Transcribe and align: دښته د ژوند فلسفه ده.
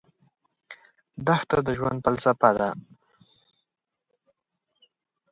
دښته 1.27 1.57
د 1.67 1.69
ژوند 1.77 1.97
فلسفه 2.05 2.49
ده. 2.57 2.69